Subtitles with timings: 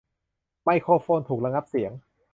[0.63, 1.91] ไมโครโฟนถูกระงับเสียง